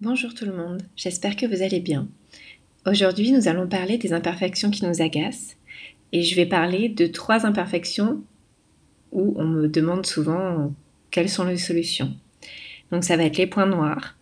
Bonjour 0.00 0.32
tout 0.32 0.44
le 0.44 0.54
monde, 0.54 0.82
j'espère 0.94 1.34
que 1.34 1.44
vous 1.44 1.60
allez 1.60 1.80
bien. 1.80 2.06
Aujourd'hui, 2.86 3.32
nous 3.32 3.48
allons 3.48 3.66
parler 3.66 3.98
des 3.98 4.12
imperfections 4.12 4.70
qui 4.70 4.86
nous 4.86 5.02
agacent 5.02 5.56
et 6.12 6.22
je 6.22 6.36
vais 6.36 6.46
parler 6.46 6.88
de 6.88 7.08
trois 7.08 7.44
imperfections 7.44 8.22
où 9.10 9.34
on 9.36 9.44
me 9.44 9.66
demande 9.66 10.06
souvent 10.06 10.72
quelles 11.10 11.28
sont 11.28 11.42
les 11.42 11.56
solutions. 11.56 12.14
Donc 12.92 13.02
ça 13.02 13.16
va 13.16 13.24
être 13.24 13.38
les 13.38 13.48
points 13.48 13.66
noirs, 13.66 14.16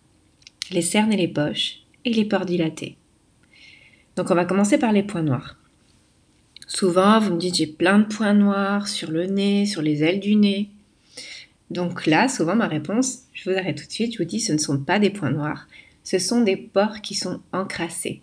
les 0.70 0.80
cernes 0.80 1.12
et 1.12 1.18
les 1.18 1.28
poches 1.28 1.80
et 2.06 2.10
les 2.10 2.24
pores 2.24 2.46
dilatés. 2.46 2.96
Donc 4.16 4.30
on 4.30 4.34
va 4.34 4.46
commencer 4.46 4.78
par 4.78 4.92
les 4.92 5.02
points 5.02 5.24
noirs. 5.24 5.58
Souvent, 6.66 7.20
vous 7.20 7.34
me 7.34 7.38
dites 7.38 7.56
j'ai 7.56 7.66
plein 7.66 7.98
de 7.98 8.06
points 8.06 8.32
noirs 8.32 8.88
sur 8.88 9.10
le 9.10 9.26
nez, 9.26 9.66
sur 9.66 9.82
les 9.82 10.02
ailes 10.02 10.20
du 10.20 10.36
nez. 10.36 10.70
Donc 11.70 12.06
là, 12.06 12.28
souvent, 12.28 12.54
ma 12.54 12.68
réponse, 12.68 13.24
je 13.32 13.50
vous 13.50 13.56
arrête 13.56 13.76
tout 13.76 13.86
de 13.86 13.92
suite, 13.92 14.12
je 14.12 14.18
vous 14.18 14.24
dis, 14.24 14.40
ce 14.40 14.52
ne 14.52 14.58
sont 14.58 14.78
pas 14.78 14.98
des 14.98 15.10
points 15.10 15.30
noirs, 15.30 15.66
ce 16.04 16.18
sont 16.18 16.42
des 16.42 16.56
pores 16.56 17.00
qui 17.02 17.14
sont 17.14 17.40
encrassés. 17.52 18.20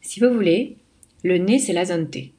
Si 0.00 0.20
vous 0.20 0.32
voulez, 0.32 0.76
le 1.22 1.38
nez, 1.38 1.58
c'est 1.58 1.72
la 1.72 1.84
zone 1.84 2.08
T. 2.08 2.32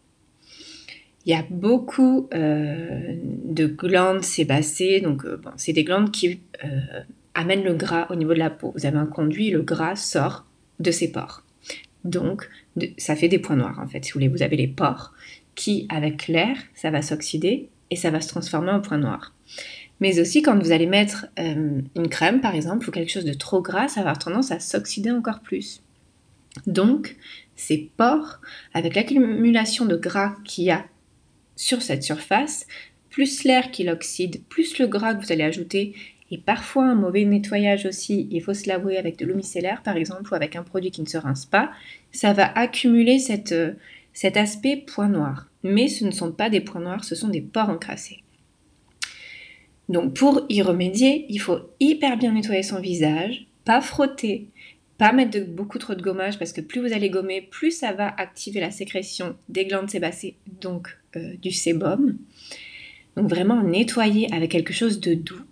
Il 1.25 1.31
y 1.31 1.35
a 1.35 1.45
beaucoup 1.49 2.29
euh, 2.33 3.15
de 3.43 3.67
glandes 3.67 4.23
sébacées, 4.23 5.01
donc 5.01 5.25
euh, 5.25 5.41
c'est 5.57 5.73
des 5.73 5.83
glandes 5.83 6.11
qui 6.11 6.39
euh, 6.63 7.01
amènent 7.33 7.65
le 7.65 7.73
gras 7.73 8.07
au 8.09 8.15
niveau 8.15 8.33
de 8.33 8.39
la 8.39 8.49
peau. 8.49 8.71
Vous 8.75 8.85
avez 8.85 8.97
un 8.97 9.05
conduit, 9.05 9.51
le 9.51 9.61
gras 9.61 9.97
sort 9.97 10.45
de 10.79 10.89
ces 10.89 11.11
pores. 11.11 11.43
Donc, 12.05 12.49
ça 12.97 13.15
fait 13.17 13.27
des 13.27 13.39
points 13.39 13.57
noirs 13.57 13.79
en 13.79 13.87
fait. 13.87 14.05
Si 14.05 14.11
vous 14.11 14.19
voulez, 14.19 14.29
vous 14.29 14.41
avez 14.41 14.55
les 14.55 14.67
pores 14.67 15.13
qui, 15.55 15.85
avec 15.89 16.29
l'air, 16.29 16.55
ça 16.73 16.89
va 16.89 17.01
s'oxyder 17.01 17.67
et 17.91 17.95
ça 17.95 18.09
va 18.09 18.21
se 18.21 18.27
transformer 18.27 18.71
en 18.71 18.81
points 18.81 18.97
noirs. 18.97 19.33
Mais 19.99 20.19
aussi 20.19 20.41
quand 20.41 20.57
vous 20.57 20.71
allez 20.71 20.85
mettre 20.85 21.27
euh, 21.39 21.81
une 21.95 22.09
crème 22.09 22.41
par 22.41 22.55
exemple 22.55 22.87
ou 22.87 22.91
quelque 22.91 23.11
chose 23.11 23.25
de 23.25 23.33
trop 23.33 23.61
gras, 23.61 23.87
ça 23.87 24.01
va 24.01 24.11
avoir 24.11 24.19
tendance 24.19 24.51
à 24.51 24.59
s'oxyder 24.59 25.11
encore 25.11 25.39
plus. 25.39 25.81
Donc, 26.65 27.15
ces 27.55 27.89
pores, 27.97 28.39
avec 28.73 28.95
l'accumulation 28.95 29.85
de 29.85 29.95
gras 29.95 30.35
qu'il 30.43 30.65
y 30.65 30.71
a 30.71 30.85
sur 31.55 31.81
cette 31.81 32.03
surface, 32.03 32.65
plus 33.09 33.43
l'air 33.43 33.71
qui 33.71 33.83
l'oxyde, 33.83 34.43
plus 34.47 34.77
le 34.77 34.87
gras 34.87 35.15
que 35.15 35.23
vous 35.23 35.31
allez 35.31 35.43
ajouter, 35.43 35.95
et 36.29 36.37
parfois 36.37 36.85
un 36.85 36.95
mauvais 36.95 37.23
nettoyage 37.25 37.85
aussi, 37.85 38.27
il 38.31 38.41
faut 38.41 38.53
se 38.53 38.67
l'avouer 38.67 38.97
avec 38.97 39.17
de 39.17 39.25
l'eau 39.25 39.35
micellaire 39.35 39.81
par 39.81 39.95
exemple, 39.95 40.31
ou 40.31 40.35
avec 40.35 40.55
un 40.55 40.63
produit 40.63 40.91
qui 40.91 41.01
ne 41.01 41.07
se 41.07 41.17
rince 41.17 41.45
pas, 41.45 41.71
ça 42.11 42.33
va 42.33 42.51
accumuler 42.57 43.17
cette, 43.19 43.53
euh, 43.53 43.73
cet 44.17 44.35
aspect 44.35 44.77
point 44.77 45.09
noir. 45.09 45.47
Mais 45.61 45.87
ce 45.87 46.03
ne 46.03 46.09
sont 46.09 46.31
pas 46.31 46.49
des 46.49 46.59
points 46.59 46.81
noirs, 46.81 47.03
ce 47.03 47.13
sont 47.13 47.27
des 47.27 47.41
pores 47.41 47.69
encrassés. 47.69 48.23
Donc 49.89 50.15
pour 50.15 50.43
y 50.49 50.63
remédier, 50.63 51.27
il 51.29 51.37
faut 51.37 51.59
hyper 51.79 52.17
bien 52.17 52.31
nettoyer 52.31 52.63
son 52.63 52.79
visage, 52.79 53.45
pas 53.63 53.79
frotter, 53.79 54.47
pas 54.97 55.11
mettre 55.11 55.45
beaucoup 55.45 55.77
trop 55.77 55.93
de 55.93 56.01
gommage 56.01 56.39
parce 56.39 56.51
que 56.51 56.61
plus 56.61 56.81
vous 56.81 56.93
allez 56.93 57.11
gommer, 57.11 57.43
plus 57.43 57.69
ça 57.69 57.93
va 57.93 58.07
activer 58.17 58.59
la 58.59 58.71
sécrétion 58.71 59.35
des 59.49 59.65
glandes 59.65 59.91
sébacées, 59.91 60.37
donc 60.61 60.97
euh, 61.15 61.35
du 61.39 61.51
sébum. 61.51 62.17
Donc 63.17 63.29
vraiment 63.29 63.61
nettoyer 63.61 64.33
avec 64.33 64.49
quelque 64.49 64.73
chose 64.73 64.99
de 64.99 65.13
doux. 65.13 65.43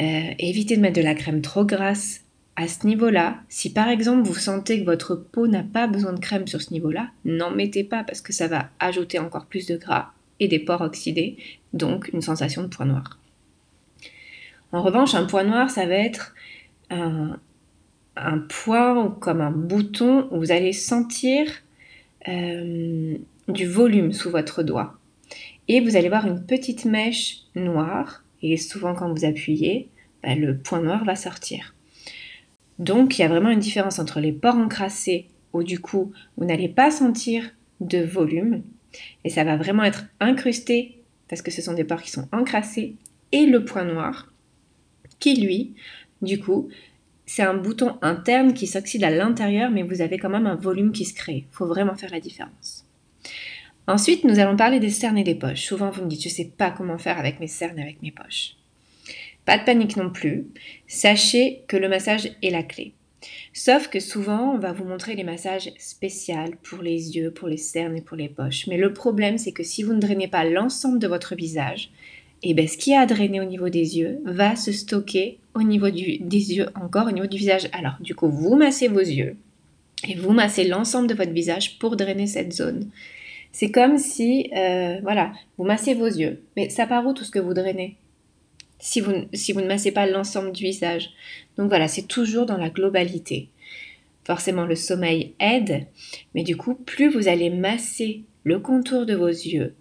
Euh, 0.00 0.30
évitez 0.38 0.76
de 0.76 0.80
mettre 0.80 1.00
de 1.00 1.04
la 1.04 1.16
crème 1.16 1.42
trop 1.42 1.64
grasse 1.64 2.23
à 2.56 2.68
ce 2.68 2.86
niveau-là. 2.86 3.38
Si 3.48 3.72
par 3.72 3.88
exemple 3.88 4.26
vous 4.26 4.34
sentez 4.34 4.80
que 4.80 4.84
votre 4.84 5.14
peau 5.14 5.46
n'a 5.46 5.62
pas 5.62 5.86
besoin 5.86 6.12
de 6.12 6.20
crème 6.20 6.46
sur 6.46 6.62
ce 6.62 6.72
niveau-là, 6.72 7.10
n'en 7.24 7.50
mettez 7.50 7.84
pas 7.84 8.04
parce 8.04 8.20
que 8.20 8.32
ça 8.32 8.48
va 8.48 8.70
ajouter 8.78 9.18
encore 9.18 9.46
plus 9.46 9.66
de 9.66 9.76
gras 9.76 10.12
et 10.40 10.48
des 10.48 10.58
pores 10.58 10.82
oxydés, 10.82 11.36
donc 11.72 12.08
une 12.12 12.22
sensation 12.22 12.62
de 12.62 12.68
point 12.68 12.86
noir. 12.86 13.18
En 14.72 14.82
revanche, 14.82 15.14
un 15.14 15.24
point 15.24 15.44
noir, 15.44 15.70
ça 15.70 15.86
va 15.86 15.94
être 15.94 16.34
un, 16.90 17.38
point 18.48 19.10
comme 19.20 19.40
un 19.40 19.50
bouton 19.50 20.28
où 20.30 20.38
vous 20.38 20.52
allez 20.52 20.72
sentir 20.72 21.46
euh, 22.28 23.16
du 23.48 23.66
volume 23.66 24.12
sous 24.12 24.30
votre 24.30 24.62
doigt. 24.62 24.98
Et 25.68 25.80
vous 25.80 25.96
allez 25.96 26.08
voir 26.08 26.26
une 26.26 26.44
petite 26.44 26.84
mèche 26.84 27.38
noire, 27.54 28.24
et 28.42 28.56
souvent 28.56 28.94
quand 28.94 29.12
vous 29.12 29.24
appuyez, 29.24 29.88
bah, 30.22 30.34
le 30.34 30.56
point 30.56 30.80
noir 30.80 31.04
va 31.04 31.16
sortir. 31.16 31.74
Donc 32.78 33.18
il 33.18 33.22
y 33.22 33.24
a 33.24 33.28
vraiment 33.28 33.50
une 33.50 33.60
différence 33.60 33.98
entre 33.98 34.20
les 34.20 34.32
pores 34.32 34.56
encrassés, 34.56 35.28
où 35.52 35.62
du 35.62 35.78
coup 35.78 36.12
vous 36.36 36.44
n'allez 36.44 36.68
pas 36.68 36.90
sentir 36.90 37.50
de 37.80 37.98
volume, 37.98 38.62
et 39.24 39.30
ça 39.30 39.44
va 39.44 39.56
vraiment 39.56 39.84
être 39.84 40.06
incrusté, 40.20 41.02
parce 41.28 41.42
que 41.42 41.50
ce 41.50 41.62
sont 41.62 41.74
des 41.74 41.84
pores 41.84 42.02
qui 42.02 42.10
sont 42.10 42.28
encrassés, 42.32 42.96
et 43.32 43.46
le 43.46 43.64
point 43.64 43.84
noir, 43.84 44.32
qui 45.18 45.36
lui, 45.40 45.74
du 46.22 46.38
coup, 46.40 46.68
c'est 47.26 47.42
un 47.42 47.54
bouton 47.54 47.96
interne 48.02 48.52
qui 48.52 48.66
s'oxyde 48.66 49.04
à 49.04 49.10
l'intérieur, 49.10 49.70
mais 49.70 49.82
vous 49.82 50.02
avez 50.02 50.18
quand 50.18 50.28
même 50.28 50.46
un 50.46 50.56
volume 50.56 50.92
qui 50.92 51.04
se 51.04 51.14
crée. 51.14 51.46
Il 51.50 51.54
faut 51.54 51.66
vraiment 51.66 51.94
faire 51.94 52.10
la 52.10 52.20
différence. 52.20 52.84
Ensuite, 53.86 54.24
nous 54.24 54.38
allons 54.38 54.56
parler 54.56 54.80
des 54.80 54.90
cernes 54.90 55.18
et 55.18 55.24
des 55.24 55.34
poches. 55.34 55.64
Souvent, 55.64 55.90
vous 55.90 56.02
me 56.02 56.08
dites, 56.08 56.22
je 56.22 56.28
ne 56.28 56.34
sais 56.34 56.52
pas 56.56 56.70
comment 56.70 56.98
faire 56.98 57.18
avec 57.18 57.40
mes 57.40 57.46
cernes 57.46 57.78
et 57.78 57.82
avec 57.82 58.02
mes 58.02 58.10
poches. 58.10 58.56
Pas 59.46 59.58
de 59.58 59.64
panique 59.64 59.96
non 59.96 60.10
plus. 60.10 60.46
Sachez 60.86 61.62
que 61.68 61.76
le 61.76 61.88
massage 61.88 62.30
est 62.42 62.50
la 62.50 62.62
clé. 62.62 62.94
Sauf 63.52 63.88
que 63.88 64.00
souvent, 64.00 64.54
on 64.54 64.58
va 64.58 64.72
vous 64.72 64.84
montrer 64.84 65.14
les 65.14 65.24
massages 65.24 65.70
spéciaux 65.78 66.34
pour 66.62 66.82
les 66.82 67.16
yeux, 67.16 67.30
pour 67.30 67.48
les 67.48 67.56
cernes 67.56 67.96
et 67.96 68.02
pour 68.02 68.16
les 68.16 68.28
poches. 68.28 68.66
Mais 68.66 68.76
le 68.76 68.92
problème, 68.92 69.38
c'est 69.38 69.52
que 69.52 69.62
si 69.62 69.82
vous 69.82 69.92
ne 69.92 70.00
drainez 70.00 70.28
pas 70.28 70.44
l'ensemble 70.44 70.98
de 70.98 71.06
votre 71.06 71.34
visage, 71.34 71.90
et 72.42 72.52
bien 72.52 72.66
ce 72.66 72.76
qui 72.76 72.94
a 72.94 73.06
drainé 73.06 73.40
au 73.40 73.44
niveau 73.44 73.70
des 73.70 73.98
yeux 73.98 74.20
va 74.24 74.56
se 74.56 74.72
stocker 74.72 75.38
au 75.54 75.62
niveau 75.62 75.88
des 75.88 76.54
yeux 76.54 76.66
encore, 76.74 77.06
au 77.06 77.12
niveau 77.12 77.26
du 77.26 77.38
visage. 77.38 77.68
Alors 77.72 77.94
du 78.00 78.14
coup, 78.14 78.28
vous 78.28 78.56
massez 78.56 78.88
vos 78.88 79.00
yeux 79.00 79.36
et 80.06 80.14
vous 80.14 80.32
massez 80.32 80.64
l'ensemble 80.64 81.06
de 81.06 81.14
votre 81.14 81.32
visage 81.32 81.78
pour 81.78 81.96
drainer 81.96 82.26
cette 82.26 82.52
zone. 82.52 82.90
C'est 83.52 83.70
comme 83.70 83.98
si, 83.98 84.50
euh, 84.54 84.98
voilà, 85.02 85.32
vous 85.56 85.64
massez 85.64 85.94
vos 85.94 86.06
yeux, 86.06 86.42
mais 86.56 86.68
ça 86.68 86.86
part 86.86 87.06
où 87.06 87.14
tout 87.14 87.24
ce 87.24 87.30
que 87.30 87.38
vous 87.38 87.54
drainez? 87.54 87.96
Si 88.78 89.00
vous, 89.00 89.12
si 89.32 89.52
vous 89.52 89.60
ne 89.60 89.66
massez 89.66 89.92
pas 89.92 90.06
l'ensemble 90.06 90.52
du 90.52 90.64
visage. 90.64 91.10
Donc 91.56 91.68
voilà, 91.68 91.88
c'est 91.88 92.06
toujours 92.06 92.46
dans 92.46 92.56
la 92.56 92.70
globalité. 92.70 93.48
Forcément, 94.24 94.64
le 94.64 94.74
sommeil 94.74 95.34
aide, 95.38 95.86
mais 96.34 96.42
du 96.42 96.56
coup, 96.56 96.74
plus 96.74 97.10
vous 97.10 97.28
allez 97.28 97.50
masser 97.50 98.22
le 98.42 98.58
contour 98.58 99.06
de 99.06 99.14
vos 99.14 99.28
yeux, 99.28 99.74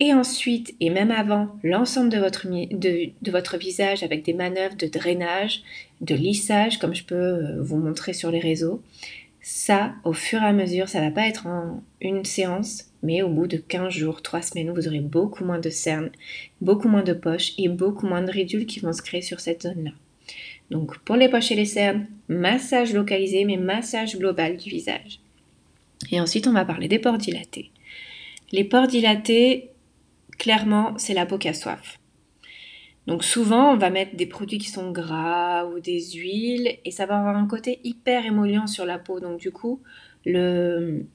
et 0.00 0.14
ensuite, 0.14 0.74
et 0.78 0.90
même 0.90 1.10
avant, 1.10 1.56
l'ensemble 1.64 2.08
de 2.10 2.18
votre, 2.18 2.46
de, 2.46 3.30
votre 3.30 3.56
visage 3.56 4.04
avec 4.04 4.24
des 4.24 4.32
manœuvres 4.32 4.76
de 4.76 4.86
drainage, 4.86 5.62
de 6.00 6.14
lissage, 6.14 6.78
comme 6.78 6.94
je 6.94 7.04
peux 7.04 7.14
euh, 7.16 7.60
vous 7.60 7.78
montrer 7.78 8.12
sur 8.12 8.30
les 8.30 8.38
réseaux. 8.38 8.80
Ça, 9.50 9.94
au 10.04 10.12
fur 10.12 10.42
et 10.42 10.44
à 10.44 10.52
mesure, 10.52 10.90
ça 10.90 11.00
va 11.00 11.10
pas 11.10 11.26
être 11.26 11.46
en 11.46 11.82
une 12.02 12.26
séance, 12.26 12.92
mais 13.02 13.22
au 13.22 13.30
bout 13.30 13.46
de 13.46 13.56
15 13.56 13.88
jours, 13.90 14.20
3 14.20 14.42
semaines, 14.42 14.70
vous 14.74 14.86
aurez 14.86 15.00
beaucoup 15.00 15.42
moins 15.42 15.58
de 15.58 15.70
cernes, 15.70 16.10
beaucoup 16.60 16.86
moins 16.86 17.02
de 17.02 17.14
poches 17.14 17.54
et 17.56 17.70
beaucoup 17.70 18.06
moins 18.06 18.20
de 18.20 18.30
ridules 18.30 18.66
qui 18.66 18.80
vont 18.80 18.92
se 18.92 19.00
créer 19.00 19.22
sur 19.22 19.40
cette 19.40 19.62
zone-là. 19.62 19.92
Donc 20.70 20.98
pour 20.98 21.16
les 21.16 21.30
poches 21.30 21.50
et 21.50 21.54
les 21.54 21.64
cernes, 21.64 22.06
massage 22.28 22.92
localisé, 22.92 23.46
mais 23.46 23.56
massage 23.56 24.18
global 24.18 24.58
du 24.58 24.68
visage. 24.68 25.18
Et 26.12 26.20
ensuite, 26.20 26.46
on 26.46 26.52
va 26.52 26.66
parler 26.66 26.88
des 26.88 26.98
pores 26.98 27.16
dilatés. 27.16 27.70
Les 28.52 28.64
pores 28.64 28.86
dilatés, 28.86 29.70
clairement, 30.38 30.92
c'est 30.98 31.14
la 31.14 31.24
peau 31.24 31.38
qui 31.38 31.48
a 31.48 31.54
soif. 31.54 31.98
Donc 33.08 33.24
souvent, 33.24 33.72
on 33.72 33.78
va 33.78 33.88
mettre 33.88 34.16
des 34.16 34.26
produits 34.26 34.58
qui 34.58 34.68
sont 34.68 34.90
gras 34.90 35.64
ou 35.64 35.80
des 35.80 35.98
huiles 36.12 36.76
et 36.84 36.90
ça 36.90 37.06
va 37.06 37.18
avoir 37.18 37.34
un 37.34 37.46
côté 37.46 37.80
hyper 37.82 38.26
émollient 38.26 38.68
sur 38.68 38.84
la 38.84 38.98
peau. 38.98 39.18
Donc 39.18 39.40
du 39.40 39.50
coup, 39.50 39.80
le, 40.26 41.06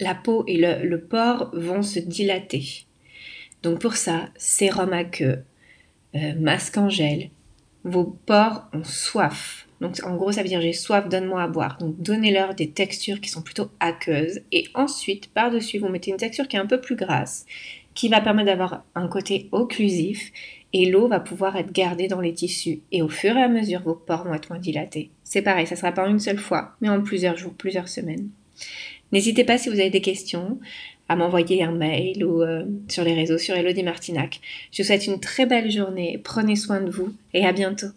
la 0.00 0.14
peau 0.14 0.44
et 0.46 0.56
le, 0.56 0.88
le 0.88 1.06
vont 1.52 1.82
se 1.82 1.98
dilater. 1.98 2.86
Donc 3.62 3.82
pour 3.82 3.96
ça, 3.96 4.30
sérum 4.38 4.94
à 4.94 5.04
queue, 5.04 5.44
euh, 6.14 6.32
masque 6.40 6.78
en 6.78 6.88
gel, 6.88 7.28
vos 7.84 8.04
pores 8.04 8.66
ont 8.72 8.82
soif. 8.82 9.68
Donc 9.82 10.00
en 10.04 10.16
gros, 10.16 10.32
ça 10.32 10.42
veut 10.42 10.48
dire 10.48 10.62
j'ai 10.62 10.72
soif, 10.72 11.06
donne-moi 11.10 11.42
à 11.42 11.48
boire. 11.48 11.76
Donc 11.76 12.00
donnez-leur 12.00 12.54
des 12.54 12.70
textures 12.70 13.20
qui 13.20 13.28
sont 13.28 13.42
plutôt 13.42 13.70
aqueuses. 13.78 14.40
Et 14.52 14.64
ensuite, 14.72 15.30
par-dessus, 15.34 15.80
vous 15.80 15.90
mettez 15.90 16.12
une 16.12 16.16
texture 16.16 16.48
qui 16.48 16.56
est 16.56 16.60
un 16.60 16.66
peu 16.66 16.80
plus 16.80 16.96
grasse 16.96 17.44
qui 17.94 18.08
va 18.08 18.20
permettre 18.20 18.46
d'avoir 18.46 18.84
un 18.94 19.08
côté 19.08 19.48
occlusif 19.52 20.32
et 20.74 20.90
l'eau 20.90 21.06
va 21.06 21.20
pouvoir 21.20 21.56
être 21.56 21.72
gardée 21.72 22.08
dans 22.08 22.20
les 22.20 22.34
tissus 22.34 22.80
et 22.90 23.00
au 23.00 23.08
fur 23.08 23.36
et 23.36 23.42
à 23.42 23.48
mesure 23.48 23.80
vos 23.82 23.94
pores 23.94 24.24
vont 24.24 24.34
être 24.34 24.50
moins 24.50 24.58
dilatés. 24.58 25.10
C'est 25.22 25.40
pareil, 25.40 25.68
ça 25.68 25.76
sera 25.76 25.92
pas 25.92 26.06
une 26.08 26.18
seule 26.18 26.38
fois, 26.38 26.74
mais 26.80 26.88
en 26.88 27.00
plusieurs 27.00 27.36
jours, 27.36 27.54
plusieurs 27.54 27.88
semaines. 27.88 28.28
N'hésitez 29.12 29.44
pas 29.44 29.56
si 29.56 29.68
vous 29.68 29.78
avez 29.78 29.90
des 29.90 30.00
questions 30.00 30.58
à 31.08 31.14
m'envoyer 31.14 31.62
un 31.62 31.70
mail 31.70 32.24
ou 32.24 32.42
euh, 32.42 32.64
sur 32.88 33.04
les 33.04 33.14
réseaux 33.14 33.38
sur 33.38 33.54
Elodie 33.54 33.84
Martinac. 33.84 34.40
Je 34.72 34.82
vous 34.82 34.86
souhaite 34.86 35.06
une 35.06 35.20
très 35.20 35.46
belle 35.46 35.70
journée, 35.70 36.20
prenez 36.22 36.56
soin 36.56 36.80
de 36.80 36.90
vous 36.90 37.14
et 37.32 37.46
à 37.46 37.52
bientôt. 37.52 37.88